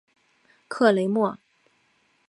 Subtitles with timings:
[0.67, 1.37] 克雷莫。